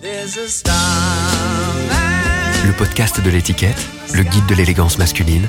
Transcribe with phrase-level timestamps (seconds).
[0.00, 0.22] Le
[2.76, 5.48] podcast de l'étiquette, le guide de l'élégance masculine,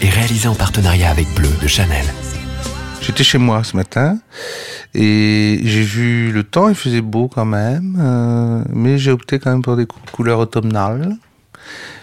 [0.00, 2.04] est réalisé en partenariat avec Bleu de Chanel.
[3.02, 4.20] J'étais chez moi ce matin
[4.94, 9.50] et j'ai vu le temps, il faisait beau quand même, euh, mais j'ai opté quand
[9.50, 11.16] même pour des couleurs automnales,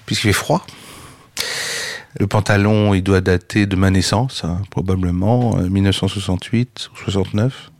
[0.06, 0.66] puisqu'il fait froid.
[2.20, 7.72] Le pantalon, il doit dater de ma naissance, hein, probablement, 1968 ou 69.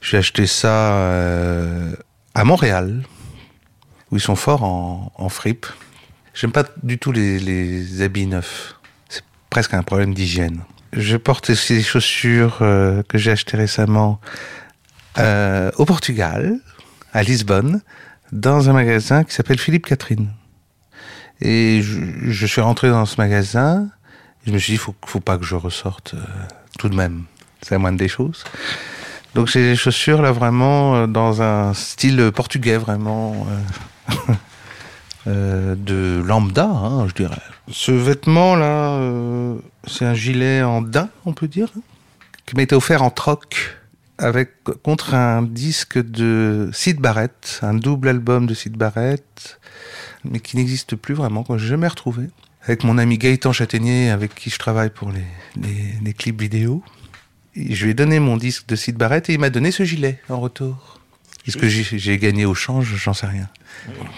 [0.00, 1.92] J'ai acheté ça euh,
[2.34, 3.02] à Montréal,
[4.12, 5.66] où ils sont forts en, en fripe.
[6.34, 8.76] J'aime pas du tout les, habits neufs.
[9.08, 10.60] C'est presque un problème d'hygiène.
[10.92, 14.20] Je porte aussi des chaussures euh, que j'ai achetées récemment
[15.18, 16.58] euh, au Portugal,
[17.12, 17.80] à Lisbonne,
[18.30, 20.30] dans un magasin qui s'appelle Philippe Catherine.
[21.40, 23.88] Et je, suis rentré dans ce magasin,
[24.46, 26.22] je me suis dit, faut, faut pas que je ressorte euh,
[26.78, 27.24] tout de même.
[27.62, 28.44] C'est la moindre des choses.
[29.34, 33.46] Donc j'ai des chaussures là vraiment euh, dans un style portugais vraiment
[34.10, 34.14] euh,
[35.26, 37.40] euh, de lambda, hein, je dirais.
[37.70, 39.00] Ce vêtement là,
[39.86, 41.68] c'est un gilet en daim, on peut dire,
[42.44, 43.78] qui m'a été offert en troc
[44.18, 44.50] avec
[44.82, 49.58] contre un disque de Sid Barrett, un double album de Sid Barrett,
[50.24, 52.28] mais qui n'existe plus vraiment, que j'ai jamais retrouvé.
[52.64, 56.82] Avec mon ami Gaëtan Châtaignier, avec qui je travaille pour les clips vidéo.
[57.54, 60.20] Je lui ai donné mon disque de Sid Barrett et il m'a donné ce gilet
[60.28, 61.00] en retour.
[61.46, 62.94] Est-ce que j'ai gagné au change?
[62.96, 63.48] J'en sais rien.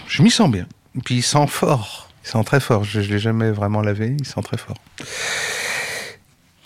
[0.07, 0.67] Je m'y sens bien.
[0.95, 2.09] Et puis il sent fort.
[2.23, 2.83] Il sent très fort.
[2.83, 4.15] Je ne l'ai jamais vraiment lavé.
[4.19, 4.77] Il sent très fort.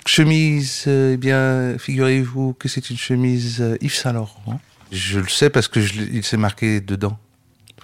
[0.06, 4.60] Chemise, eh bien, figurez-vous que c'est une chemise Yves Saint Laurent.
[4.92, 7.18] Je le sais parce que il s'est marqué dedans.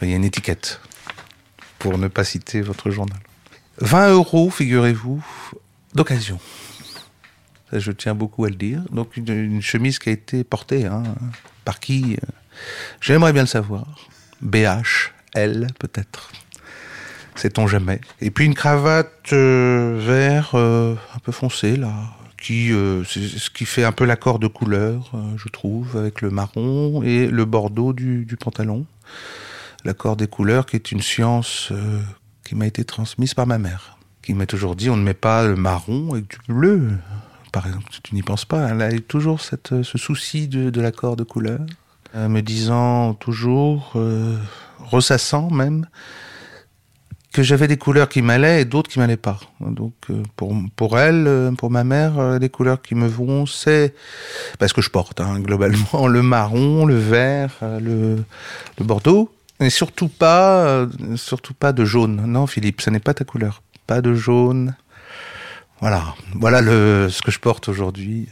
[0.01, 0.81] Il y a une étiquette
[1.79, 3.19] pour ne pas citer votre journal.
[3.77, 5.23] 20 euros, figurez-vous,
[5.93, 6.39] d'occasion.
[7.73, 8.81] Je tiens beaucoup à le dire.
[8.91, 11.03] Donc une, chemise qui a été portée hein,
[11.63, 12.17] par qui
[13.01, 13.85] J'aimerais bien le savoir.
[14.41, 16.31] BH, L peut-être.
[17.35, 17.99] Sait-on jamais.
[18.21, 21.93] Et puis une cravate euh, vert euh, un peu foncé là,
[22.41, 27.03] qui euh, ce qui fait un peu l'accord de couleur, je trouve, avec le marron
[27.03, 28.85] et le bordeaux du, du pantalon.
[29.83, 31.71] L'accord des couleurs qui est une science
[32.43, 35.45] qui m'a été transmise par ma mère, qui m'a toujours dit on ne met pas
[35.45, 36.91] le marron avec du bleu.
[37.55, 38.67] Par exemple, tu n'y penses pas.
[38.67, 41.61] Elle a eu toujours cette, ce souci de, l'accord de couleur,
[42.13, 44.37] euh, me disant toujours, euh,
[44.79, 45.87] ressassant même,
[47.31, 49.39] que j'avais des couleurs qui m'allaient et d'autres qui m'allaient pas.
[49.61, 50.21] Donc euh,
[50.75, 53.95] pour, elle, pour ma mère, les couleurs qui me vont, c'est
[54.59, 58.17] parce que je porte hein, globalement le marron, le vert, le,
[58.77, 60.85] le bordeaux, et surtout pas,
[61.15, 62.21] surtout pas de jaune.
[62.27, 63.61] Non, Philippe, ce n'est pas ta couleur.
[63.87, 64.75] Pas de jaune.
[66.33, 68.27] Voilà, ce que je porte aujourd'hui.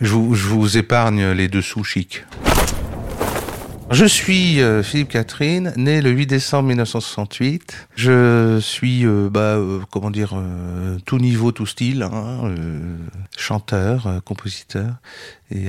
[0.00, 2.24] Je vous, épargne les dessous chics.
[3.90, 7.88] Je suis euh, Philippe Catherine, né le 8 décembre 1968.
[7.96, 10.34] Je suis, euh, bah, euh, comment dire,
[11.04, 12.54] tout niveau, tout style, hein,
[13.36, 14.94] chanteur, compositeur
[15.50, 15.66] et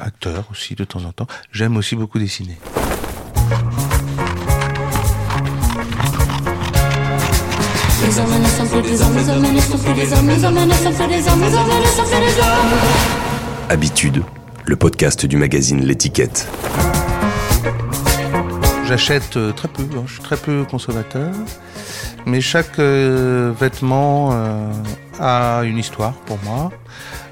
[0.00, 1.28] acteur aussi de temps en temps.
[1.52, 2.58] J'aime aussi beaucoup dessiner.
[13.68, 14.22] Habitude,
[14.64, 16.46] le podcast du magazine L'étiquette.
[18.86, 21.32] J'achète euh, très peu, hein, je suis très peu consommateur,
[22.24, 24.72] mais chaque euh, vêtement euh,
[25.18, 26.70] a une histoire pour moi,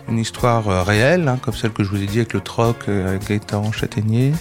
[0.08, 2.88] une histoire euh, réelle, hein, comme celle que je vous ai dit avec le troc,
[2.88, 4.32] avec Gaëtan Châtaignier,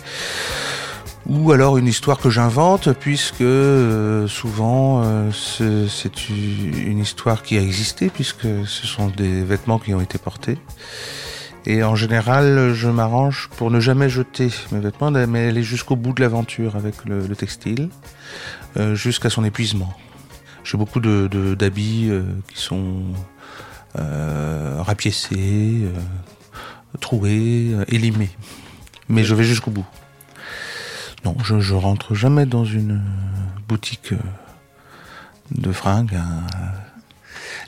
[1.27, 7.61] ou alors une histoire que j'invente, puisque euh, souvent euh, c'est une histoire qui a
[7.61, 10.57] existé, puisque ce sont des vêtements qui ont été portés.
[11.67, 16.11] Et en général, je m'arrange pour ne jamais jeter mes vêtements, mais aller jusqu'au bout
[16.13, 17.89] de l'aventure avec le, le textile,
[18.77, 19.93] euh, jusqu'à son épuisement.
[20.63, 23.03] J'ai beaucoup de d'habits euh, qui sont
[23.93, 25.85] rapiécés,
[27.01, 28.29] troués, élimés.
[29.09, 29.85] Mais je vais jusqu'au bout.
[31.25, 33.01] Non, je, je rentre jamais dans une
[33.67, 34.13] boutique
[35.51, 36.16] de fringues.
[36.16, 36.47] Hein.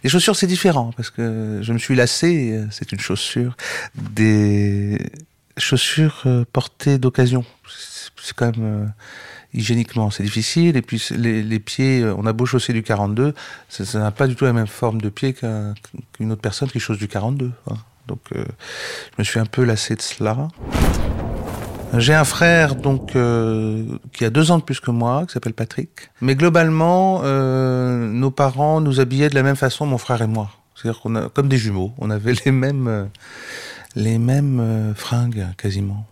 [0.04, 3.56] Les chaussures, c'est différent parce que je me suis lassé, c'est une chaussure,
[3.96, 4.98] des
[5.58, 7.46] chaussures portées d'occasion.
[8.22, 8.86] C'est quand même euh,
[9.54, 10.78] hygiéniquement, c'est difficile.
[10.78, 13.34] Et puis les, pieds, on a beau chausser du 42,
[13.70, 15.76] ça n'a pas du tout la même forme de pied qu'une
[16.14, 17.52] qu autre personne qui chausse du 42.
[17.70, 17.76] Hein.
[18.08, 18.44] Donc euh,
[19.14, 20.50] je me suis un peu lassé de cela.
[21.98, 25.54] J'ai un frère donc euh, qui a deux ans de plus que moi, qui s'appelle
[25.54, 26.10] Patrick.
[26.22, 30.50] Mais globalement, euh, nos parents nous habillaient de la même façon, mon frère et moi.
[30.76, 33.06] C'est-à-dire qu'on a comme des jumeaux, on avait les mêmes euh,
[33.96, 36.06] les mêmes euh, fringues quasiment.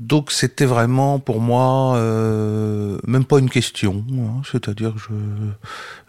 [0.00, 4.42] Donc c'était vraiment pour moi euh, même pas une question, hein.
[4.50, 5.14] c'est-à-dire que je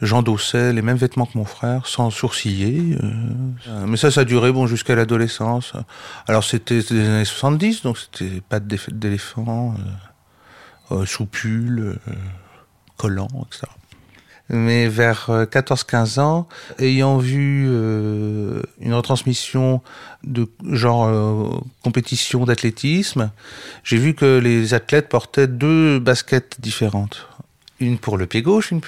[0.02, 2.98] j'endossais les mêmes vêtements que mon frère sans sourciller.
[3.04, 3.86] Euh.
[3.86, 5.74] mais ça, ça duré bon jusqu'à l'adolescence.
[6.28, 9.76] Alors c'était les années 70, donc c'était pas d'éléphant,
[10.92, 12.00] euh, soupule,
[12.98, 13.68] collant, etc
[14.50, 16.47] mais vers 14-15 ans,
[16.80, 19.81] ayant vu euh, une retransmission
[20.24, 23.31] de genre euh, compétition d'athlétisme,
[23.83, 27.27] j'ai vu que les athlètes portaient deux baskets différentes.
[27.81, 28.80] Une pour le pied gauche, une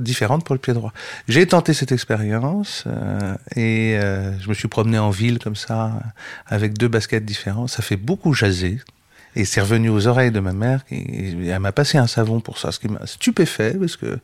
[0.00, 0.92] différente pour le pied droit.
[1.28, 3.96] J'ai tenté cette expérience euh, et
[4.40, 5.92] je me suis promené en ville comme ça
[6.46, 7.68] avec deux baskets différentes.
[7.68, 8.80] Ça fait beaucoup jaser
[9.36, 12.58] et c'est revenu aux oreilles de ma mère, et elle m'a passé un savon pour
[12.58, 14.18] ça, ce qui m'a stupéfait, parce que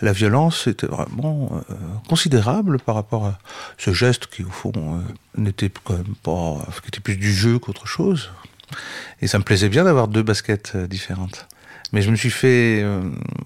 [0.00, 1.74] la violence était vraiment euh,
[2.08, 3.38] considérable par rapport à
[3.76, 5.00] ce geste qui, au fond, euh,
[5.36, 8.30] n'était quand même pas, qui était plus du jeu qu'autre chose.
[9.20, 11.46] Et ça me plaisait bien d'avoir deux baskets euh, différentes.
[11.92, 12.84] Mais je me suis fait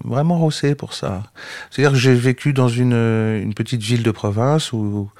[0.03, 1.21] vraiment rosser pour ça.
[1.69, 5.11] C'est-à-dire que j'ai vécu dans une, une, petite ville de province où,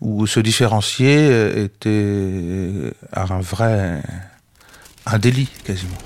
[0.00, 1.26] où se différencier
[1.64, 4.00] était un vrai
[5.10, 5.96] un délit quasiment.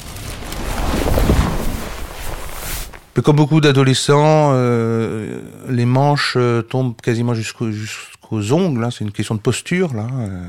[3.17, 8.85] Mais comme beaucoup d'adolescents, euh, les manches euh, tombent quasiment jusqu'aux ongles.
[8.85, 8.91] Hein.
[8.91, 10.43] c'est une question de posture là, euh,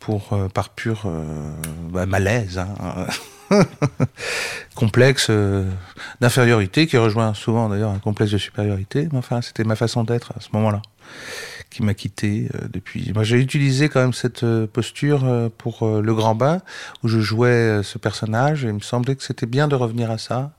[0.00, 1.08] pour par pur
[1.90, 3.06] bah, malaise, hein.
[4.74, 5.30] complexe
[6.20, 9.08] d'infériorité qui rejoint souvent d'ailleurs un complexe de supériorité.
[9.12, 10.82] Mais enfin, c'était ma façon d'être à ce moment-là
[11.74, 13.12] qui m'a quitté euh, depuis.
[13.12, 16.60] Moi, j'ai utilisé quand même cette euh, posture euh, pour le grand bain
[17.02, 20.18] où je jouais ce personnage et il me semblait que c'était bien de revenir à
[20.18, 20.52] ça.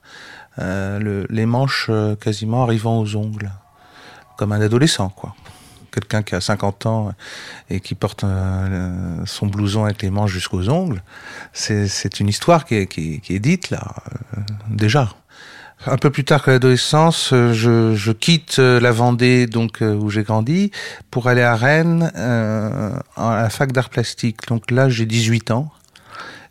[0.58, 1.90] Le, les manches
[2.20, 3.50] quasiment arrivant aux ongles,
[4.38, 5.34] comme un adolescent, quoi.
[5.90, 7.12] Quelqu'un qui a 50 ans
[7.68, 8.24] et qui porte
[9.24, 11.02] son blouson avec les manches jusqu'aux ongles,
[11.52, 13.94] c'est une histoire qui est, qui, qui est dite là,
[14.70, 15.10] déjà.
[15.84, 20.08] Un peu plus tard que l'adolescence, euh, je, quitte euh, la Vendée, donc euh, où
[20.08, 20.70] j'ai grandi,
[21.10, 24.46] pour aller à Rennes à la fac d'art plastique.
[24.48, 25.70] Donc là, j'ai 18 ans.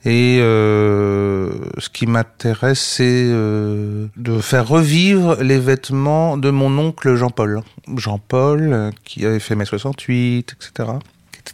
[0.08, 7.62] Et ce qui m'intéresse, c'est de faire revivre les vêtements de mon oncle Jean-Paul.
[7.98, 11.00] Jean-Paul, qui avait fait mai 68, etc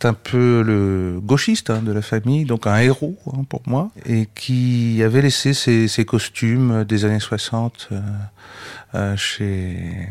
[0.02, 3.92] c'était un peu le gauchiste hein, de la famille, donc un héros hein, pour moi,
[4.08, 8.02] et qui avait laissé ses, ses costumes des années 60 euh,
[8.96, 10.10] euh, chez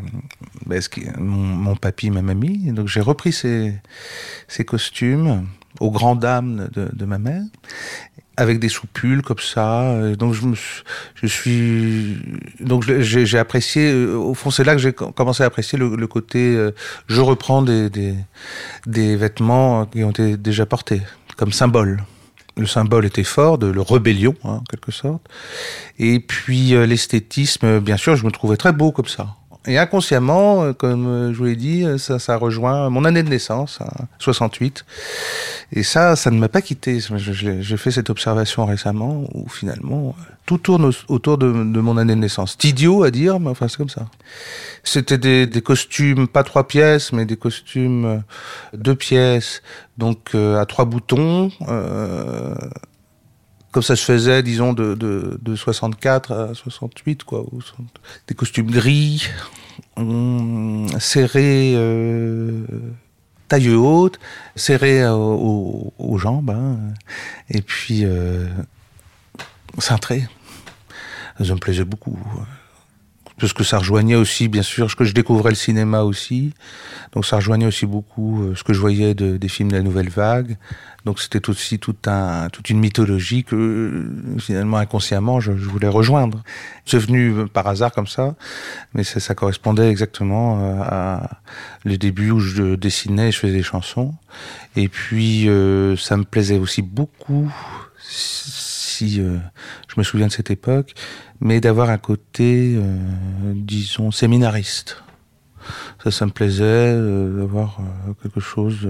[0.65, 0.81] ben,
[1.19, 2.71] mon, mon, papy, ma mamie.
[2.71, 3.75] Donc j'ai repris ces,
[4.47, 5.45] ces costumes
[5.79, 7.43] aux grandes dames de, de ma mère
[8.37, 10.15] avec des soupules comme ça.
[10.19, 10.55] Donc je me
[11.15, 12.17] je suis
[12.59, 16.07] donc j'ai apprécié euh, au fond c'est là que j'ai commencé à apprécier le, le
[16.07, 16.73] côté euh,
[17.07, 18.15] je reprends des, des,
[18.87, 21.03] des vêtements qui ont été déjà portés
[21.37, 22.03] comme symbole.
[22.57, 25.23] Le symbole était fort de le rébellion hein, en quelque sorte.
[25.99, 29.37] Et puis euh, l'esthétisme bien sûr je me trouvais très beau comme ça.
[29.67, 33.23] Et inconsciemment, euh, comme euh, je vous l'ai dit, euh, ça, ça rejoint mon année
[33.23, 33.79] de naissance,
[34.19, 34.87] 68.
[35.73, 36.99] Et ça, ça ne m'a pas quitté.
[37.19, 40.17] J'ai fait cette observation récemment où finalement,
[40.47, 42.57] tout tourne autour de, de mon année de naissance.
[42.59, 44.07] C'est idiot à dire, mais enfin, c'est comme ça.
[44.83, 48.23] C'était des, des, costumes, pas trois pièces, mais des costumes
[48.73, 49.63] deux pièces,
[49.99, 51.53] donc à trois boutons.
[51.69, 52.55] Euh,
[53.71, 57.45] comme ça se faisait, disons, de, de, de 64 à 68, quoi.
[58.27, 59.29] Des costumes gris,
[60.99, 62.65] serrés, euh,
[63.49, 64.19] taille haute,
[64.57, 66.79] serrés aux, aux, jambes, hein,
[67.49, 68.49] et puis euh,
[69.79, 70.27] cintrés.
[71.39, 72.19] Ça me plaisait beaucoup
[73.41, 76.53] parce que ça rejoignait aussi, bien sûr, ce que je découvrais le cinéma aussi.
[77.13, 79.83] Donc ça rejoignait aussi beaucoup euh, ce que je voyais de, des films de la
[79.83, 80.57] Nouvelle Vague.
[81.05, 82.07] Donc c'était aussi toute
[82.69, 86.43] une mythologie que euh, finalement inconsciemment je, voulais rejoindre.
[86.85, 88.35] C'est venu euh, par hasard comme ça,
[88.95, 91.41] mais ça, correspondait exactement à
[91.85, 94.15] le début où je dessinais, je faisais des chansons.
[94.77, 97.51] Et puis euh, ça me plaisait aussi beaucoup,
[99.01, 99.39] si euh,
[99.89, 100.95] je me souviens de cette époque,
[101.41, 102.99] mais d'avoir un côté, euh,
[103.55, 105.03] disons, séminariste.
[106.05, 107.79] Ça, ça me plaisait euh, d'avoir
[108.23, 108.89] quelque chose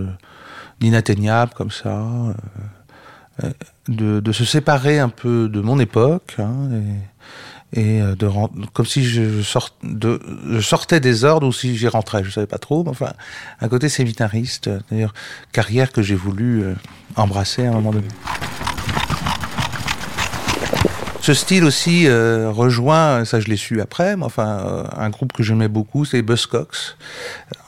[0.81, 2.05] d'inatteignable comme ça,
[3.89, 6.69] de, se séparer un peu de mon époque hein,
[7.73, 8.29] et, de
[8.73, 12.83] comme si je, sortais des ordres ou si j'y rentrais, je savais pas trop.
[12.83, 13.13] Mais enfin,
[13.61, 15.15] un côté séminariste, d'ailleurs
[15.53, 16.65] carrière que j'ai voulu
[17.17, 18.09] embrasser à un moment donné.
[21.21, 25.33] Ce style aussi euh, rejoint, ça je l'ai su après, mais enfin euh, un groupe
[25.35, 26.97] que j'aimais beaucoup, c'est Buzzcocks.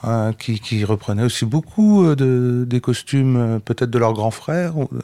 [0.02, 4.30] Hein, qui, qui reprenaient aussi beaucoup euh, de, des costumes euh, peut-être de leurs grands
[4.30, 5.02] frères, euh,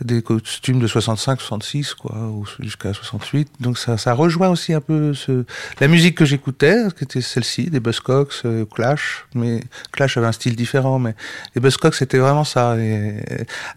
[0.00, 3.48] des costumes de 65, 66, quoi, ou jusqu'à 68.
[3.60, 5.44] Donc ça, ça rejoint aussi un peu ce,
[5.80, 8.42] la musique que j'écoutais, qui était celle-ci, des Buzzcocks,
[8.74, 9.26] Clash.
[9.34, 9.62] Mais
[9.92, 11.14] Clash avait un style différent, mais
[11.54, 12.76] les Buzzcocks c'était vraiment ça.
[12.78, 13.14] Et,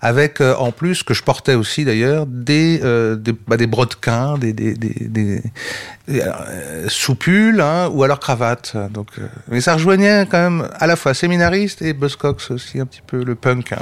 [0.01, 4.53] avec en plus que je portais aussi d'ailleurs des euh, des, bah, des brodequins, des
[4.53, 5.41] des des,
[6.07, 6.23] des,
[6.87, 8.77] soupules hein, ou alors cravates.
[8.91, 9.09] Donc,
[9.49, 10.25] mais ça rejoignait
[10.79, 13.74] à la fois séminariste et Buzzcocks aussi un petit peu le punk.
[13.74, 13.77] hein.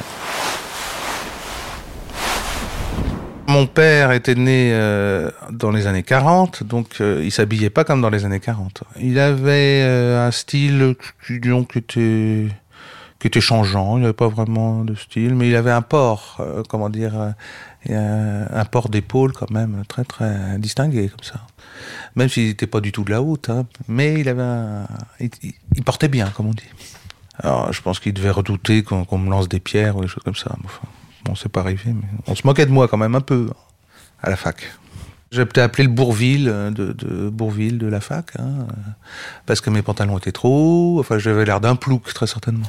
[3.47, 8.01] Mon père était né euh, dans les années 40, donc euh, il s'habillait pas comme
[8.01, 8.83] dans les années 40.
[8.99, 10.95] Il avait euh, un style
[11.27, 12.49] était
[13.19, 13.97] qui était changeant.
[13.97, 17.13] Il n'avait pas vraiment de style, mais il avait un port, euh, comment dire,
[17.85, 21.41] et un, un port d'épaule quand même très très distingué comme ça.
[22.15, 24.85] Même s'il n'était pas du tout de la haute, hein, mais il avait
[25.19, 26.63] il, portait bien, comme on dit.
[27.39, 30.35] Alors, je pense qu'il devait redouter qu'on me lance des pierres ou des choses comme
[30.35, 30.55] ça.
[30.63, 30.87] Enfin,
[31.25, 33.49] bon, c'est pas arrivé, mais on se moquait de moi quand même un peu
[34.21, 34.71] à la fac.
[35.31, 38.67] J'étais appelé le Bourville euh, de, Bourville de la fac, hein,
[39.45, 40.99] parce que mes pantalons étaient trop hauts.
[41.01, 42.67] Enfin, j'avais l'air d'un plouc, très certainement.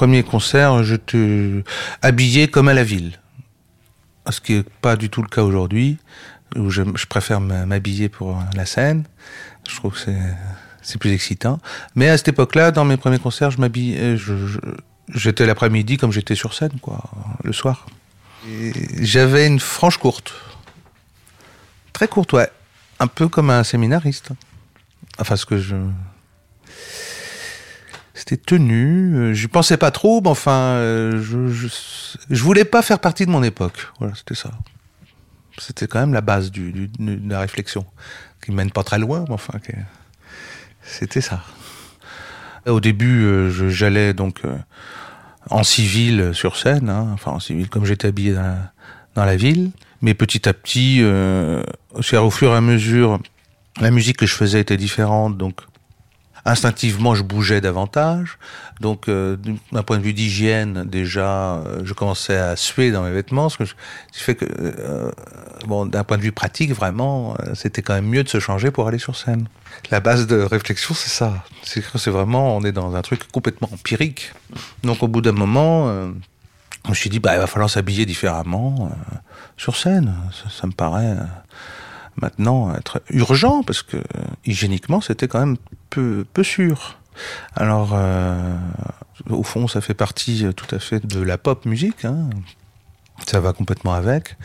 [0.00, 1.62] Premier concert, j'étais
[2.00, 3.20] habillé comme à la ville.
[4.30, 5.98] Ce qui n'est pas du tout le cas aujourd'hui,
[6.56, 9.04] où je, je préfère m'habiller pour la scène.
[9.68, 10.10] Je trouve que
[10.80, 11.60] c'est, plus excitant.
[11.96, 14.58] Mais à cette époque-là, dans mes premiers concerts, je m'habillais, je, je-
[15.14, 17.04] j'étais l'après-midi comme j'étais sur scène, quoi,
[17.44, 17.84] le soir.
[19.02, 20.32] J'avais une frange courte.
[21.92, 22.48] Très courte, ouais.
[23.00, 24.30] Un peu comme un séminariste.
[25.18, 25.76] Enfin, ce que je.
[28.20, 29.14] C'était tenu.
[29.16, 31.48] euh, J'y pensais pas trop, mais enfin, euh, je,
[32.28, 33.88] je, voulais pas faire partie de mon époque.
[33.98, 34.50] Voilà, c'était ça.
[35.56, 37.86] C'était quand même la base du, de la réflexion,
[38.44, 39.54] qui mène pas très loin, mais enfin,
[40.82, 41.42] c'était ça.
[42.66, 44.42] Au début, euh, j'allais donc
[45.48, 48.34] en civil sur scène, hein, enfin en civil comme j'étais habillé
[49.14, 49.70] dans la, ville.
[50.02, 51.62] Mais petit à petit, euh,
[51.94, 53.18] au fur et à mesure,
[53.80, 55.62] la musique que je faisais était différente, donc
[56.44, 58.38] instinctivement je bougeais davantage.
[58.80, 59.36] Donc euh,
[59.72, 63.58] d'un point de vue d'hygiène, déjà, euh, je commençais à suer dans mes vêtements, ce,
[63.58, 65.10] qui fait que, euh,
[65.66, 68.88] bon, d'un point de vue pratique, vraiment, c'était quand même mieux de se changer pour
[68.88, 69.48] aller sur scène.
[69.90, 71.44] La base de réflexion, c'est ça.
[71.62, 74.32] C'est que c'est vraiment, on est dans un truc complètement empirique.
[74.82, 75.88] Donc au bout d'un moment,
[76.84, 78.90] je me suis dit, bah, il va falloir s'habiller différemment
[79.58, 80.14] sur scène.
[80.50, 81.16] Ça, me paraît
[82.16, 84.02] maintenant être urgent parce que euh,
[84.44, 85.56] hygiéniquement, c'était quand même
[85.90, 86.98] peu, peu sûr.
[87.54, 88.56] Alors, euh,
[89.28, 92.04] au fond, ça fait partie euh, tout à fait de la pop musique.
[92.04, 92.30] Hein.
[93.26, 94.36] Ça va complètement avec.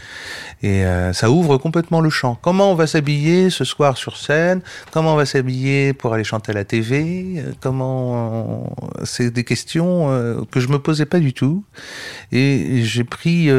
[0.62, 2.38] Et ça ouvre complètement le champ.
[2.42, 4.62] Comment on va s'habiller ce soir sur scène?
[4.92, 10.60] Comment on va s'habiller pour aller chanter à la TV Comment C'est des questions que
[10.60, 11.64] je me posais pas du tout.
[12.34, 13.50] Et j'ai pris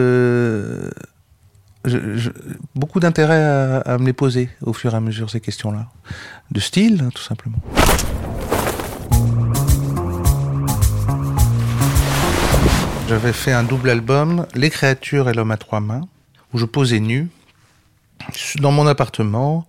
[2.74, 5.86] beaucoup d'intérêt à, à me les poser au fur et à mesure ces questions-là.
[6.50, 7.58] De style, hein, tout simplement.
[13.08, 16.08] J'avais fait un double album, Les créatures et l'homme à trois mains,
[16.52, 17.28] où je posais nu
[18.58, 19.66] dans mon appartement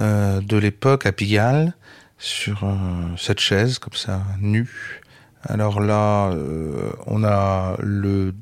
[0.00, 1.74] euh, de l'époque à Pigalle,
[2.18, 2.74] sur euh,
[3.16, 5.00] cette chaise comme ça, nue.
[5.44, 8.34] Alors là, euh, on a le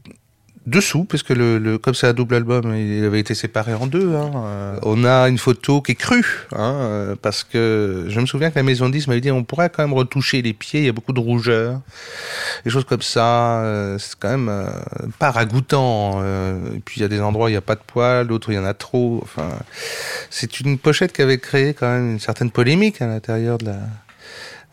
[0.66, 3.86] dessous, parce que le, le- comme c'est un double album, il avait été séparé en
[3.86, 4.14] deux.
[4.14, 8.26] hein, euh, on a une photo qui est crue, hein, euh, parce que je me
[8.26, 10.80] souviens que la maison de 10 m'avait dit on pourrait quand même retoucher les pieds,
[10.80, 11.80] il y a beaucoup de rougeur,
[12.64, 13.60] des choses comme ça.
[13.62, 14.68] euh, c'est quand même euh,
[15.18, 16.20] pas ragoûtant.
[16.22, 18.26] euh, et puis il y a des endroits où il n'y a pas de poils,
[18.26, 19.20] d'autres il y en a trop.
[19.22, 19.48] Enfin,
[20.30, 23.78] c'est une pochette qui avait créé quand même une certaine polémique à l'intérieur de la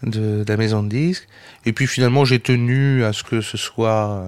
[0.04, 1.28] de, de la maison de disques.
[1.66, 4.24] Et puis finalement, j'ai tenu à ce que ce soit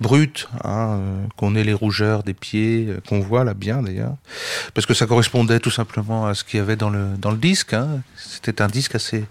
[0.00, 3.82] euh, brut, hein, euh, qu'on ait les rougeurs des pieds, euh, qu'on voit là bien
[3.82, 4.14] d'ailleurs,
[4.74, 7.36] parce que ça correspondait tout simplement à ce qu'il y avait dans le dans le
[7.38, 7.74] disque.
[7.74, 8.00] Hein.
[8.16, 9.24] C'était un disque assez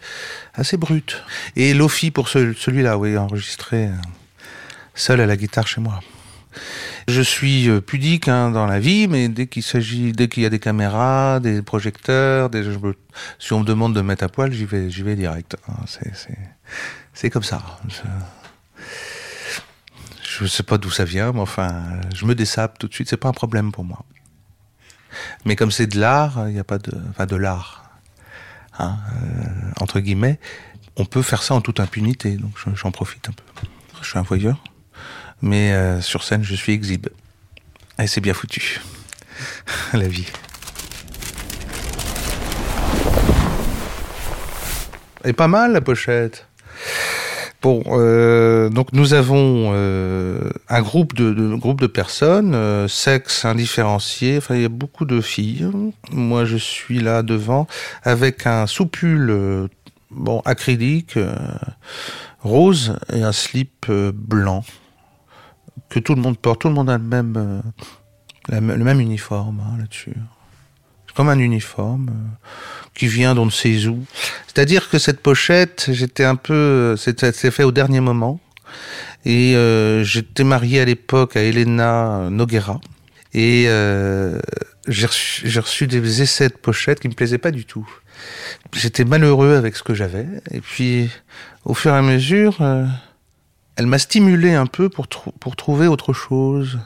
[0.54, 1.24] assez brut.
[1.56, 3.92] Et Lofi pour ce- celui-là, oui, enregistré euh,
[4.96, 6.00] seul à la guitare chez moi.
[7.08, 10.50] Je suis pudique hein, dans la vie, mais dès qu'il s'agit, dès qu'il y a
[10.50, 12.64] des caméras, des projecteurs, des,
[13.40, 15.56] si on me demande de me mettre à poil, j'y vais, j'y vais direct.
[15.70, 15.76] hein.
[17.14, 17.62] C'est, comme ça.
[20.40, 21.84] Je sais pas d'où ça vient, mais enfin,
[22.16, 23.10] je me dessape tout de suite.
[23.10, 24.06] C'est pas un problème pour moi.
[25.46, 27.90] Mais comme c'est de l'art, il n'y a pas de, enfin de l'art,
[28.78, 30.40] hein, euh, entre guillemets,
[30.96, 32.36] on peut faire ça en toute impunité.
[32.38, 33.44] Donc je- j'en profite un peu.
[34.02, 34.64] Je suis un voyeur
[35.42, 37.08] mais euh, sur scène, je suis exhibe.
[38.00, 38.82] Et c'est bien foutu,
[39.94, 40.26] la vie.
[45.24, 46.48] Et pas mal la pochette.
[47.62, 54.38] Bon, euh, donc nous avons euh, un groupe de, de, personnes, euh, sexe indifférencié.
[54.38, 55.68] Enfin, il y a beaucoup de filles.
[56.12, 57.68] Moi, je suis là devant
[58.04, 59.68] avec un soupule, euh,
[60.12, 61.36] bon, acrylique, euh,
[62.42, 64.64] rose et un slip euh, blanc
[65.90, 66.62] que tout le monde porte.
[66.62, 67.64] Tout le monde a le même,
[68.50, 70.16] le même uniforme hein, là-dessus.
[71.18, 74.06] Comme un uniforme euh, qui vient d'on ne sait où.
[74.46, 78.40] C'est-à-dire que cette pochette, j'étais un peu, c'est c'est fait au dernier moment.
[79.26, 82.80] Et euh, j'étais marié à l'époque à Elena Noguera.
[83.34, 84.40] Et euh,
[84.88, 87.90] j'ai reçu, j'ai reçu des essais de pochettes qui me plaisaient pas du tout.
[88.74, 90.28] J'étais malheureux avec ce que j'avais.
[90.52, 91.10] Et puis,
[91.66, 92.86] au fur et à mesure, euh,
[93.78, 96.80] elle m'a stimulé un peu pour, pour trouver autre chose.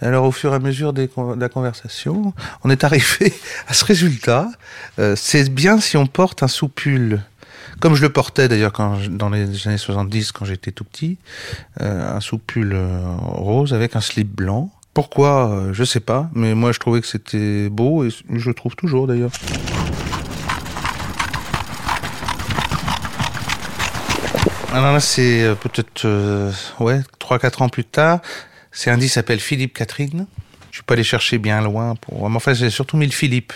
[0.00, 2.32] Alors, au fur et à mesure de la conversation,
[2.64, 3.34] on est arrivé
[3.68, 4.48] à ce résultat.
[4.98, 7.20] Euh, c'est bien si on porte un soupule.
[7.80, 8.72] Comme je le portais d'ailleurs
[9.10, 11.18] dans les années 70, quand j'étais tout petit,
[11.80, 14.72] euh, un soupule euh, rose avec un slip blanc.
[14.94, 15.68] Pourquoi?
[15.72, 19.06] Je sais pas, mais moi je trouvais que c'était beau et je le trouve toujours
[19.06, 19.30] d'ailleurs.
[24.72, 28.20] Alors là, c'est euh, peut-être euh, ouais, 3-4 ans plus tard.
[28.70, 30.26] C'est un disque qui s'appelle Philippe Catherine.
[30.70, 32.22] Je suis pas allé chercher bien loin pour.
[32.24, 33.52] Enfin, j'ai surtout mis le Philippe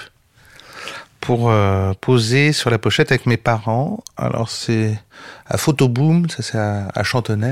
[1.21, 4.03] pour euh, poser sur la pochette avec mes parents.
[4.17, 4.99] Alors c'est
[5.47, 7.03] à Photoboom, ça c'est à, à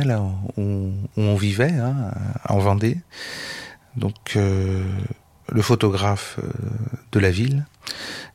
[0.04, 2.10] là où, où on vivait, hein,
[2.48, 2.98] en Vendée.
[3.96, 4.82] Donc euh,
[5.52, 6.48] le photographe euh,
[7.12, 7.64] de la ville.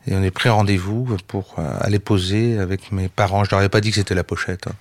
[0.07, 3.43] Et on est pris rendez-vous pour euh, aller poser avec mes parents.
[3.43, 4.67] Je leur avais pas dit que c'était la pochette.
[4.67, 4.73] hein.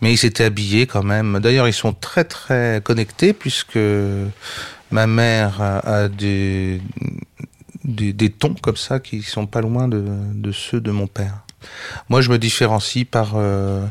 [0.00, 1.40] Mais ils s'étaient habillés quand même.
[1.40, 3.78] D'ailleurs, ils sont très très connectés puisque
[4.90, 6.80] ma mère a, des,
[7.84, 10.04] des, tons comme ça qui sont pas loin de,
[10.34, 11.42] de ceux de mon père.
[12.08, 13.84] Moi, je me différencie par, euh,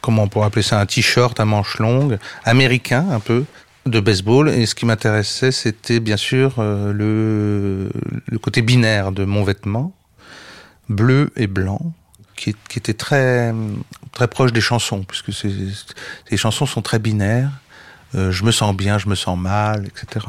[0.00, 3.44] comment on pourrait appeler ça, un t-shirt à manches longues, américain un peu,
[3.86, 4.48] de baseball.
[4.48, 7.90] Et ce qui m'intéressait, c'était bien sûr euh, le,
[8.26, 9.92] le côté binaire de mon vêtement,
[10.88, 11.92] bleu et blanc,
[12.52, 13.54] qui, était très,
[14.12, 17.50] très proche des chansons, puisque ces chansons sont très binaires.
[18.14, 20.26] Euh, je me sens bien, je me sens mal, etc.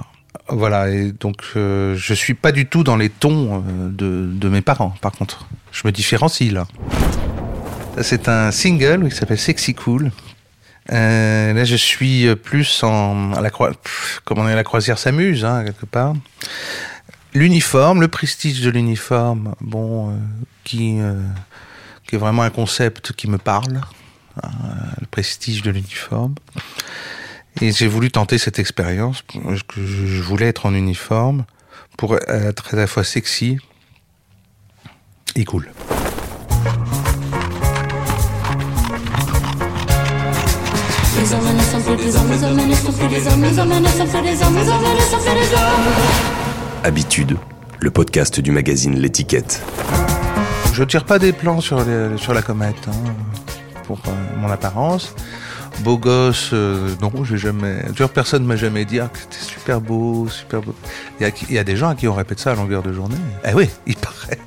[0.48, 4.50] Voilà, et donc euh, je suis pas du tout dans les tons euh, de, de
[4.50, 5.48] mes parents, par contre.
[5.72, 6.68] Je me différencie là.
[8.02, 10.12] C'est un single qui s'appelle Sexy Cool.
[10.92, 13.72] Euh, là, je suis plus en à la croi...
[13.72, 16.14] pff, comme on est à la croisière s'amuse, hein, quelque part.
[17.34, 20.18] L'uniforme, le prestige de l'uniforme, bon,
[20.64, 21.00] qui,
[22.08, 23.82] qui est vraiment un concept qui me parle.
[24.44, 24.50] hein,
[25.00, 26.36] le prestige de l'uniforme.
[27.62, 31.46] Et j'ai voulu tenter cette expérience, parce que je je voulais être en uniforme
[31.98, 33.58] pour être à la fois sexy
[35.36, 35.72] et cool.
[46.84, 47.38] Habitude,
[47.80, 49.62] le podcast du magazine L'étiquette.
[50.76, 53.14] Je tire pas des plans sur, la comète hein,
[53.86, 54.12] pour euh,
[54.42, 55.16] mon apparence.
[55.80, 57.82] Beau gosse, euh, non, j'ai jamais.
[57.88, 60.76] D'ailleurs, personne m'a jamais dit ah, que c'était super beau, super beau.
[61.18, 62.84] Il y, a, il y a des gens à qui on répète ça à longueur
[62.84, 63.16] de journée.
[63.50, 64.38] Eh oui, il paraît.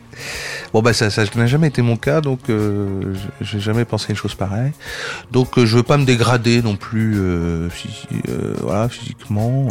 [0.72, 4.34] Bon bah ça, n'a jamais été mon cas, donc euh, j'ai jamais pensé une chose
[4.34, 4.72] pareille.
[5.32, 7.68] Donc euh, je veux pas me dégrader non plus, euh,
[8.28, 9.68] euh, voilà, physiquement.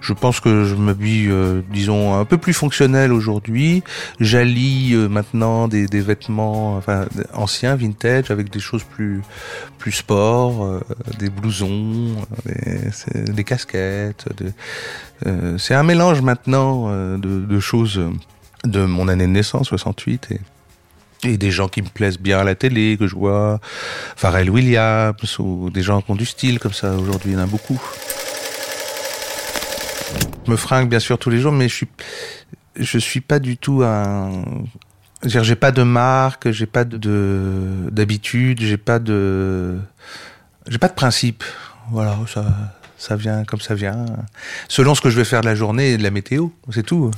[0.00, 3.82] Je pense que je m'habille, euh, disons, un peu plus fonctionnel aujourd'hui.
[4.20, 9.22] J'allie euh, maintenant des, des vêtements, enfin anciens, vintage, avec des choses plus
[9.78, 10.80] plus sport,
[11.18, 14.26] des blousons, des, des casquettes.
[15.26, 18.00] euh, c'est un mélange maintenant de, de choses
[18.66, 20.28] de mon année de naissance, 68,
[21.24, 23.58] et, des gens qui me plaisent bien à la télé, que je vois,
[24.16, 27.42] Pharrell Williams, ou des gens qui ont du style comme ça, aujourd'hui, il y en
[27.42, 27.80] a beaucoup.
[30.46, 31.74] Je me fringue bien sûr tous les jours, mais je
[32.84, 34.44] suis, suis pas du tout un...
[35.24, 39.78] J'ai pas de marque, j'ai pas de de- d'habitude, j'ai pas de,
[40.68, 41.42] j'ai pas de principe.
[41.90, 42.44] Voilà, ça,
[42.98, 44.06] ça vient comme ça vient.
[44.68, 47.10] Selon ce que je vais faire de la journée et de la météo, c'est tout.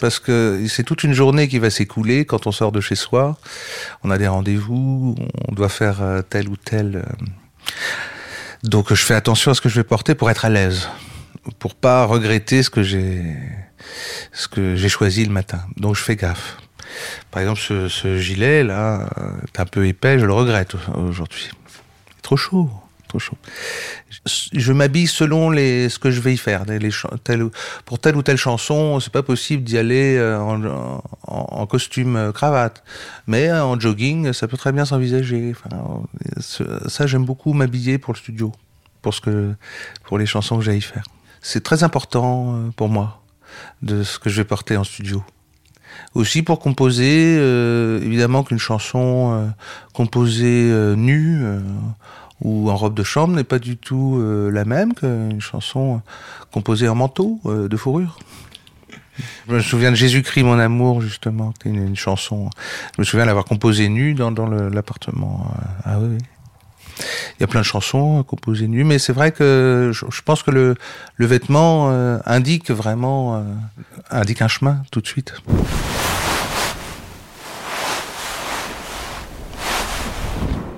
[0.00, 3.36] Parce que c'est toute une journée qui va s'écouler quand on sort de chez soi.
[4.02, 5.14] On a des rendez-vous,
[5.48, 6.96] on doit faire euh, tel ou tel.
[6.96, 7.24] euh.
[8.62, 10.88] Donc je fais attention à ce que je vais porter pour être à l'aise,
[11.58, 13.22] pour pas regretter ce que j'ai,
[14.32, 15.60] ce que j'ai choisi le matin.
[15.76, 16.56] Donc je fais gaffe.
[17.30, 21.50] Par exemple, ce, ce gilet là, euh, est un peu épais, je le regrette aujourd'hui.
[22.22, 22.70] Trop chaud.
[24.52, 26.64] Je m'habille selon ce que je vais y faire.
[27.84, 30.38] Pour telle ou telle chanson, c'est pas possible d'y aller euh,
[31.26, 32.84] en, costume euh, cravate,
[33.26, 35.54] mais euh, en jogging, ça peut très bien s'envisager.
[36.40, 38.52] Ça, j'aime beaucoup m'habiller pour le studio,
[39.02, 39.54] pour ce que,
[40.04, 41.04] pour les chansons que j'ai y faire.
[41.40, 43.22] C'est très important pour moi
[43.82, 45.22] de ce que je vais porter en studio.
[46.14, 47.36] Aussi pour composer,
[48.02, 49.52] évidemment qu'une chanson
[49.94, 51.44] composée nue
[52.40, 56.02] ou en robe de chambre n'est pas du tout euh, la même qu'une chanson
[56.52, 58.18] composée en manteau euh, de fourrure.
[59.48, 62.50] Je me souviens de Jésus-Christ, mon amour, justement, qui est une, chanson.
[62.96, 65.50] Je me souviens l'avoir composée nue dans, dans l'appartement.
[65.84, 66.18] Ah oui,
[66.98, 70.50] Il y a plein de chansons composées nues, mais c'est vrai que je, pense que
[70.50, 70.74] le,
[71.14, 73.42] le vêtement euh, indique vraiment,
[74.10, 75.32] indique un chemin tout de suite.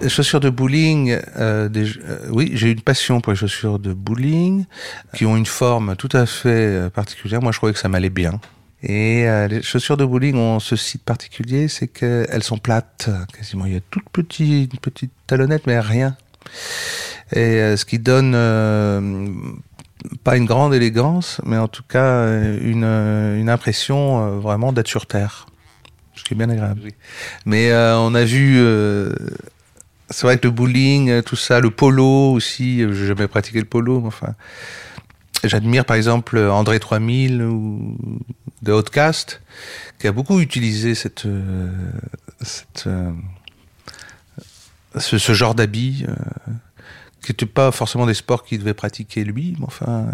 [0.01, 3.93] Les chaussures de bowling, euh, des, euh, oui, j'ai une passion pour les chaussures de
[3.93, 4.65] bowling
[5.15, 7.43] qui ont une forme tout à fait euh, particulière.
[7.43, 8.41] Moi, je trouvais que ça m'allait bien.
[8.81, 13.67] Et les chaussures de bowling ont ce site particulier, c'est qu'elles sont plates, quasiment.
[13.67, 16.17] Il y a toute petite, une petite talonnette, mais rien.
[17.33, 18.35] Et ce qui donne
[20.23, 22.29] pas une grande élégance, mais en tout cas
[22.61, 25.47] une, une impression vraiment d'être sur terre.
[26.15, 26.83] Ce qui est bien agréable.
[27.47, 28.63] Mais on a vu
[30.11, 33.59] c'est vrai que le bowling, euh, tout ça, le polo aussi, euh, j'ai jamais pratiqué
[33.59, 34.35] le polo, mais enfin.
[35.45, 37.97] J'admire par exemple André 3000 ou
[38.63, 39.41] de Outcast,
[40.01, 41.71] qui a beaucoup utilisé cette, euh,
[42.41, 42.89] cette
[44.99, 46.05] ce, genre d'habit,
[47.23, 50.07] qui n'était pas forcément des sports qu'il devait pratiquer lui, mais enfin,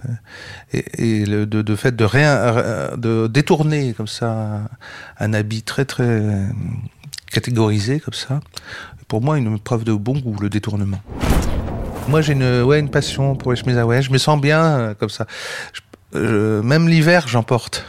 [0.75, 4.69] et, et le, de, de, fait de rien, de détourner comme ça
[5.19, 6.51] un habit très très
[7.35, 8.41] catégorisé comme ça,
[9.09, 11.03] pour moi une preuve de bon goût, le détournement.
[12.09, 14.95] Moi j'ai une, ouais, une passion pour les chemises à je me sens bien euh,
[14.95, 15.27] comme ça.
[16.13, 17.85] même l'hiver j'en porte.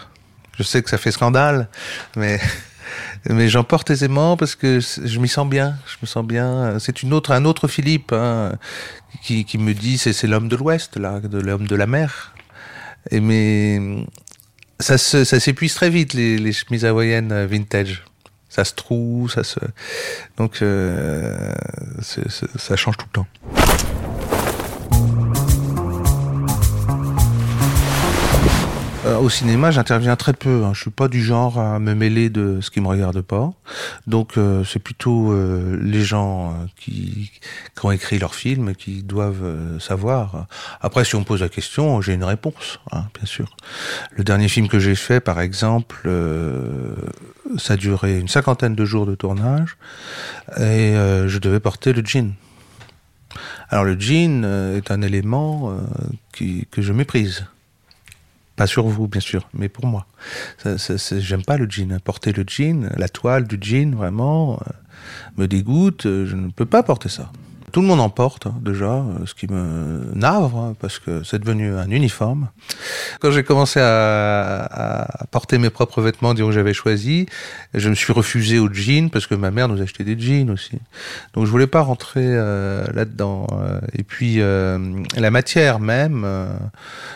[0.58, 1.68] Je sais que ça fait scandale,
[2.16, 2.40] mais
[3.30, 5.76] mais j'en porte aisément parce que je m'y sens bien.
[5.86, 6.80] Je me sens bien.
[6.80, 8.54] C'est une autre, un autre Philippe hein,
[9.22, 12.34] qui, qui me dit c'est c'est l'homme de l'Ouest là, l'homme de la mer.
[13.12, 13.80] Et mais
[14.80, 18.04] ça ça s'épuise très vite les chemises hawaïennes vintage
[18.56, 19.60] ça se trouve, ça se.
[20.38, 21.54] Donc, euh,
[22.02, 23.28] ça change tout le temps.
[29.06, 30.64] Euh, au cinéma, j'interviens très peu.
[30.64, 30.72] Hein.
[30.74, 33.52] Je suis pas du genre à me mêler de ce qui me regarde pas.
[34.08, 35.36] Donc, euh, c'est plutôt
[35.78, 37.32] les gens qui,
[37.78, 40.48] qui, ont écrit leur film qui doivent savoir.
[40.80, 43.58] Après, si on me pose la question, j'ai une réponse, hein, bien sûr.
[44.12, 46.10] Le dernier film que j'ai fait, par exemple,
[47.58, 49.78] ça a duré une cinquantaine de jours de tournage
[50.58, 52.34] et je devais porter le jean.
[53.70, 54.44] Alors le jean
[54.76, 55.76] est un élément
[56.32, 57.46] qui, que je méprise.
[58.56, 60.06] Pas sur vous, bien sûr, mais pour moi.
[60.64, 62.00] J'aime pas le jean.
[62.00, 64.72] Porter le jean, la toile du jean, vraiment, euh,
[65.38, 66.04] me dégoûte.
[66.04, 67.32] Je ne peux pas porter ça.
[67.72, 71.40] Tout le monde en porte déjà, euh, ce qui me navre hein, parce que c'est
[71.40, 72.50] devenu un uniforme.
[73.20, 77.26] Quand j'ai commencé à, à, porter mes propres vêtements, dire que j'avais choisi,
[77.74, 80.78] je me suis refusé au jean parce que ma mère nous achetait des jeans aussi.
[81.34, 83.48] Donc je voulais pas rentrer euh, là-dedans.
[83.54, 83.82] Euh.
[83.94, 86.26] Et puis la matière même,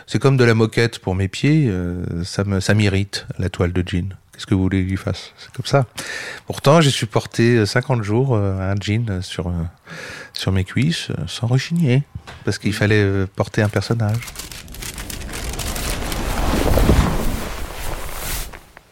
[0.08, 1.72] c'est comme de la moquette pour mes pieds.
[2.24, 4.16] ça me ça m'irrite la toile de jean.
[4.34, 5.34] Qu'est-ce que vous voulez que lui fasse?
[5.38, 5.86] C'est comme ça.
[6.48, 9.52] Pourtant, j'ai supporté 50 jours un jean sur
[10.40, 12.04] sur mes cuisses euh, sans rechigner,
[12.46, 14.18] parce qu'il fallait euh, porter un personnage.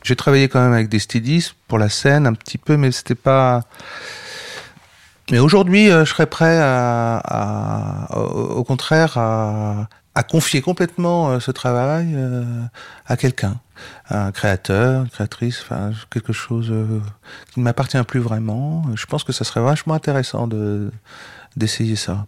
[0.03, 3.15] J'ai travaillé quand même avec des stylistes pour la scène un petit peu, mais c'était
[3.15, 3.63] pas.
[5.31, 12.17] Mais aujourd'hui, euh, je serais prêt à, au contraire, à, à confier complètement ce travail
[13.05, 13.59] à quelqu'un,
[14.09, 15.63] un créateur, une créatrice,
[16.09, 16.73] quelque chose
[17.51, 18.83] qui ne m'appartient plus vraiment.
[18.95, 20.91] Je pense que ça serait vachement intéressant de
[21.55, 22.25] d'essayer ça.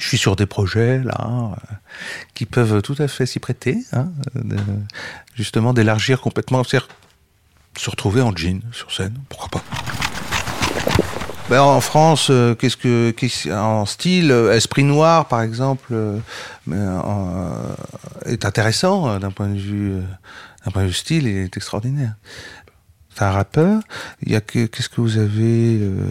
[0.00, 1.74] Je suis sur des projets là euh,
[2.34, 4.08] qui peuvent tout à fait s'y prêter, hein,
[5.34, 10.05] justement d'élargir complètement, se retrouver en jean sur scène, pourquoi pas.
[11.48, 13.14] Ben, en France, euh, qu'est-ce que,
[13.52, 15.94] en style, euh, Esprit Noir par exemple,
[18.26, 20.00] est intéressant d'un point de vue,
[20.64, 22.14] d'un point de vue style, il est extraordinaire
[23.24, 23.82] un rappeur.
[24.22, 26.06] Il y a que qu'est-ce que vous avez euh,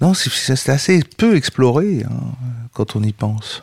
[0.00, 2.32] Non, c'est assez peu exploré hein,
[2.72, 3.62] quand on y pense.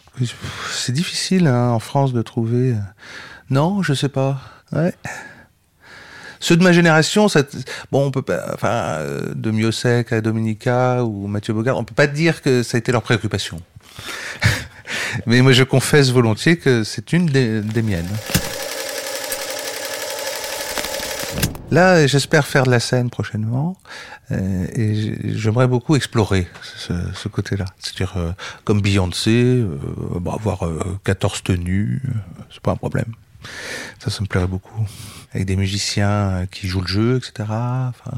[0.71, 2.73] C'est difficile hein, en France de trouver.
[2.73, 2.79] Euh,
[3.49, 4.41] non, je sais pas.
[4.71, 4.93] Ouais.
[6.41, 7.43] Ceux de ma génération, ça,
[7.91, 11.93] bon, on peut pas, enfin, euh, de Miossec à Dominica ou Mathieu Bogart, on peut
[11.93, 13.61] pas dire que ça a été leur préoccupation.
[15.27, 18.09] Mais moi, je confesse volontiers que c'est une des, miennes.
[21.69, 23.77] Là, j'espère faire de la scène prochainement
[24.31, 27.65] euh, et j'aimerais beaucoup explorer ce, côté-là.
[27.77, 28.31] C'est-à-dire, euh,
[28.63, 29.77] comme Beyoncé, euh,
[30.19, 32.01] bah, avoir euh, 14 tenues,
[32.49, 33.13] c'est pas un problème.
[33.99, 34.87] Ça, ça me plairait beaucoup.
[35.33, 37.31] Avec des musiciens euh, qui jouent le jeu, etc.
[37.39, 38.17] Enfin,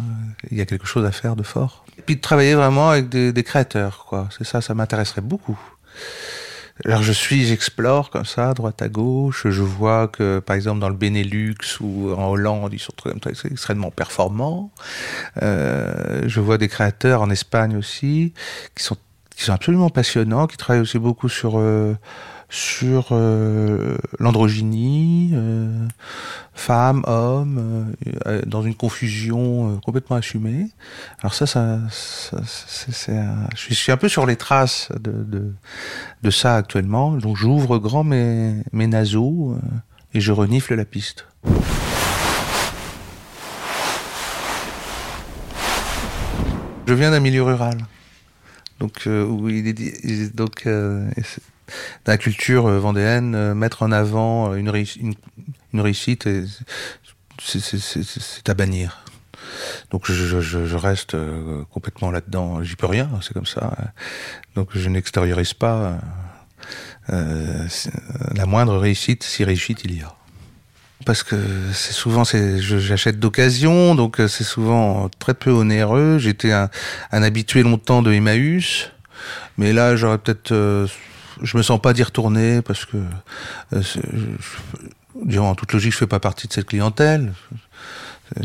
[0.50, 1.86] il y a quelque chose à faire de fort.
[1.98, 4.30] Et puis de travailler vraiment avec des, créateurs, quoi.
[4.36, 5.60] C'est ça, ça m'intéresserait beaucoup.
[6.86, 9.48] Alors je suis, j'explore comme ça, droite à gauche.
[9.48, 12.94] Je vois que, par exemple, dans le Benelux ou en Hollande, ils sont
[13.46, 14.72] extrêmement performants.
[15.44, 18.34] Euh, je vois des créateurs en Espagne aussi
[18.76, 18.98] qui sont
[19.50, 21.94] absolument passionnants, qui travaillent aussi beaucoup sur euh,
[22.50, 23.16] sur
[24.20, 25.34] l'androgynie,
[26.54, 30.68] femmes, hommes, euh, euh, dans une confusion euh, complètement assumée.
[31.20, 35.54] Alors ça, ça, c'est, un- je, suis, un peu sur les traces de,
[36.30, 37.12] ça actuellement.
[37.14, 39.68] Donc j'ouvre grand mes, mes naseaux euh,
[40.14, 41.26] et je renifle la piste.
[46.86, 47.78] Je viens d'un milieu rural,
[48.80, 50.68] donc où il est, donc
[52.06, 54.68] la culture vendéenne, mettre en avant une,
[55.00, 55.14] une,
[55.74, 56.28] une réussite,
[57.40, 59.04] c'est, à bannir.
[59.92, 62.64] Donc je, reste euh, complètement là-dedans.
[62.64, 63.76] J'y peux rien, c'est comme ça.
[64.56, 66.00] Donc je n'extériorise pas
[67.12, 67.68] euh, euh,
[68.34, 70.14] la moindre réussite, si réussite il y a.
[71.06, 71.36] Parce que
[71.74, 76.18] c'est souvent, j'achète d'occasion, donc c'est souvent très peu onéreux.
[76.18, 76.70] J'étais un,
[77.12, 78.90] habitué longtemps de Emmaüs,
[79.58, 80.54] mais là j'aurais peut-être,
[81.42, 82.98] je me sens pas d'y retourner parce que,
[85.40, 87.34] en toute logique, je fais pas partie de cette clientèle.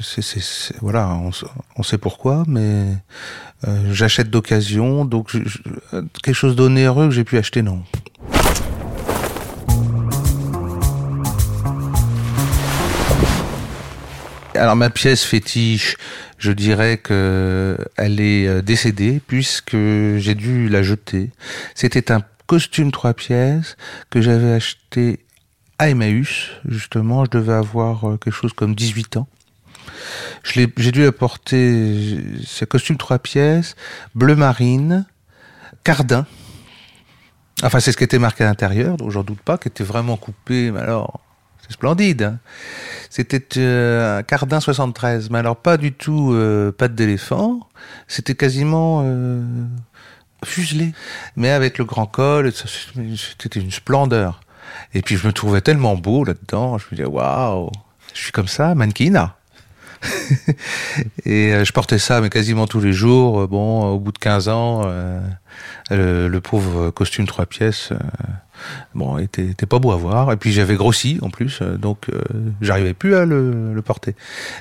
[0.03, 1.19] C'est, c'est- c'est- voilà,
[1.77, 2.85] on sait pourquoi, mais
[3.67, 7.83] euh, j'achète d'occasion, donc je- je- quelque chose d'onéreux que j'ai pu acheter, non.
[14.55, 15.97] Alors ma pièce fétiche,
[16.38, 21.31] je dirais que elle est euh, décédée puisque j'ai dû la jeter.
[21.75, 23.77] C'était un costume trois pièces
[24.11, 25.21] que j'avais acheté
[25.79, 29.29] à Emmaüs, justement, je devais avoir euh, quelque chose comme 18 ans.
[30.45, 33.77] J'ai dû apporter ce costume trois pièces,
[34.14, 35.07] bleu marine,
[35.85, 36.27] cardin.
[37.62, 40.17] Enfin, c'est ce qui était marqué à l'intérieur, donc j'en doute pas, qui était vraiment
[40.17, 41.21] coupé, mais alors,
[41.61, 42.23] c'est splendide.
[42.23, 42.38] hein.
[43.11, 47.69] C'était euh, un cardin 73, mais alors pas du tout euh, d'éléphant,
[48.07, 49.43] c'était quasiment euh,
[50.45, 50.93] fuselé,
[51.37, 54.41] mais avec le grand col, c'était une splendeur.
[54.94, 57.71] Et puis je me trouvais tellement beau là-dedans, je me disais waouh,
[58.14, 59.33] je suis comme ça, mannequin.
[61.25, 63.40] et euh, je portais ça mais quasiment tous les jours.
[63.40, 65.21] Euh, Bon, au bout de 15 ans, euh,
[65.90, 67.99] le, pauvre costume trois pièces, euh,
[68.94, 70.33] bon, était, pas beau à voir.
[70.33, 72.21] Et puis j'avais grossi en plus, euh, donc euh,
[72.61, 74.14] j'arrivais plus à le porter.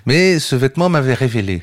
[0.06, 1.62] Mais ce vêtement m'avait révélé.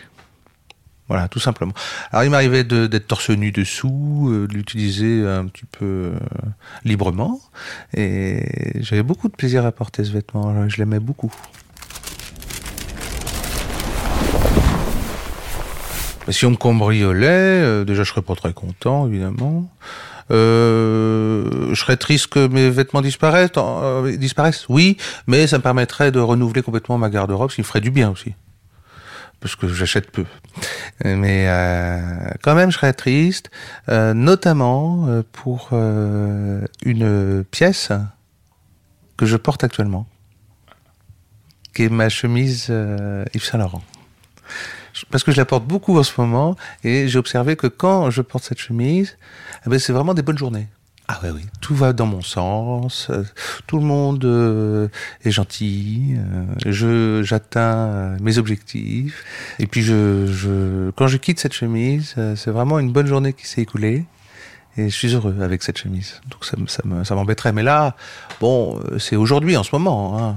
[1.09, 1.75] Voilà, tout simplement.
[2.13, 6.19] Alors il m'arrivait d'être torse nu dessous, euh, de l'utiliser un petit peu euh,
[6.85, 7.41] librement,
[7.95, 10.69] et j'avais beaucoup de plaisir à porter ce vêtement.
[10.69, 11.33] Je l'aimais beaucoup.
[16.31, 19.71] Si on me cambriolait, euh, déjà je serais pas très content, évidemment.
[20.31, 23.51] Euh, je serais triste que mes vêtements disparaissent,
[24.17, 27.83] disparaissent, oui, mais ça me permettrait de renouveler complètement ma garde-robe, ce qui me ferait
[27.83, 28.35] du bien aussi.
[29.45, 30.25] Parce que j'achète peu.
[31.05, 33.51] Mais euh, quand même, je serais triste,
[33.91, 37.93] euh, notamment euh, pour une pièce
[39.19, 40.07] que je porte actuellement,
[41.75, 42.73] qui est ma chemise
[43.35, 43.83] Yves Saint Laurent
[45.11, 48.23] parce que je la porte beaucoup en ce moment et j'ai observé que quand je
[48.23, 49.19] porte cette chemise,
[49.67, 50.69] eh ben, c'est vraiment des bonnes journées.
[51.07, 53.11] Ah ouais, oui, tout va dans mon sens,
[53.67, 54.89] tout le monde euh,
[55.23, 59.23] est gentil, euh, je j'atteins euh, mes objectifs.
[59.59, 63.47] Et puis je, je quand je quitte cette chemise, c'est vraiment une bonne journée qui
[63.47, 64.07] s'est écoulée.
[64.77, 66.21] Et je suis heureux avec cette chemise.
[66.31, 67.95] Donc ça, ça, me- ça m'embêterait, mais là,
[68.41, 70.37] bon, c'est aujourd'hui, en ce moment, hein,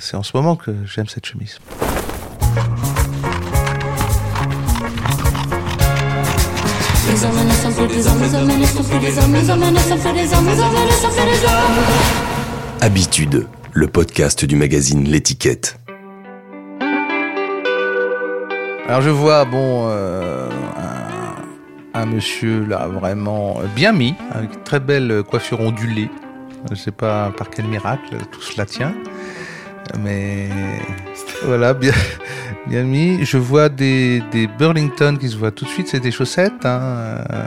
[0.00, 1.58] c'est en ce moment que j'aime cette chemise.
[12.82, 15.78] Habitude, le podcast du magazine L'étiquette.
[18.86, 20.48] Alors je vois, bon, euh,
[21.94, 26.10] un, monsieur là vraiment bien mis, avec une très belle coiffure ondulée.
[26.70, 28.94] Je sais pas par quel miracle tout cela tient,
[30.00, 30.48] mais
[31.44, 31.94] voilà, bien,
[32.68, 33.24] Mis.
[33.24, 36.80] Je vois des, des Burlington qui se voient tout de suite, c'est des chaussettes, hein,
[37.32, 37.46] euh,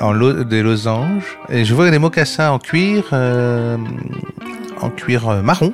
[0.00, 0.14] en
[0.44, 1.38] des losanges.
[1.48, 3.76] Et je vois des mocassins en cuir, euh,
[4.80, 5.72] en cuir euh, marron.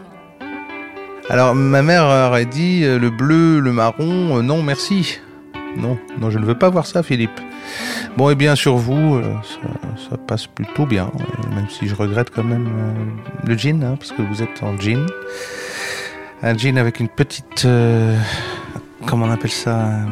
[1.31, 5.21] Alors ma mère aurait dit le bleu, le marron, non merci.
[5.77, 7.41] Non, non, je ne veux pas voir ça, Philippe.
[8.19, 9.23] Bon, et bien sur vous,
[10.11, 11.11] ça, passe plutôt bien,
[11.55, 12.69] même si je regrette quand même
[13.47, 15.07] le jean, hein, parce que vous êtes en jean.
[16.43, 17.67] Un jean avec une petite,
[19.07, 20.07] comment on appelle ça, un,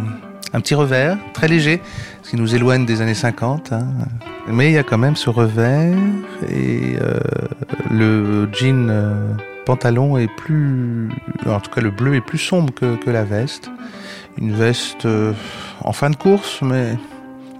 [0.53, 1.81] un petit revers, très léger,
[2.22, 3.72] ce qui nous éloigne des années 50.
[3.72, 3.87] hein.
[4.48, 5.96] Mais il y a quand même ce revers
[6.48, 7.18] et euh,
[7.90, 9.33] le jean euh,
[9.64, 11.09] pantalon est plus,
[11.46, 13.70] en tout cas le bleu est plus sombre que, la veste.
[14.38, 15.33] Une veste euh,
[15.83, 16.96] en fin de course, mais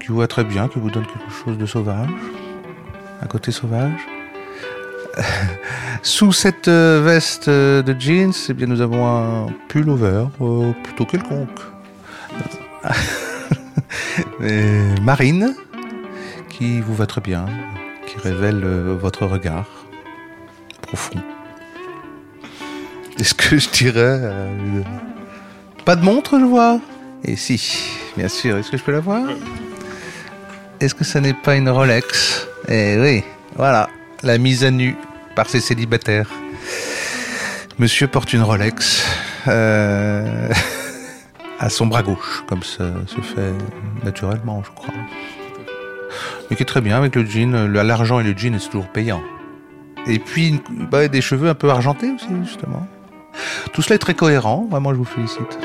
[0.01, 2.09] qui vous très bien, qui vous donne quelque chose de sauvage,
[3.23, 4.01] un côté sauvage.
[6.03, 11.05] Sous cette euh, veste euh, de jeans, eh bien, nous avons un pull-over euh, plutôt
[11.05, 11.61] quelconque.
[15.03, 15.55] Marine,
[16.49, 17.47] qui vous va très bien,
[18.07, 19.67] qui révèle votre regard
[20.81, 21.21] profond.
[23.19, 24.19] Est-ce que je dirais...
[24.23, 24.83] euh,
[25.85, 26.81] pas de montre, je vois?
[27.25, 27.79] Et si,
[28.17, 28.57] bien sûr.
[28.57, 29.29] Est-ce que je peux la voir?
[30.81, 32.47] Est-ce que ça n'est pas une Rolex?
[32.69, 33.25] Eh oui,
[33.57, 33.89] voilà,
[34.23, 34.97] la mise à nu
[35.35, 36.31] par ces célibataires.
[37.79, 39.05] Monsieur porte une Rolex
[39.49, 40.53] euh,
[41.59, 43.53] à son bras gauche, comme ça se fait
[44.05, 44.95] naturellement, je crois.
[46.51, 47.67] Mais qui est très bien avec le jean.
[47.67, 49.23] L'argent et le jean, c'est toujours payant.
[50.07, 52.87] Et puis, bah, des cheveux un peu argentés aussi, justement.
[53.73, 54.67] Tout cela est très cohérent.
[54.71, 55.59] Vraiment, je vous félicite.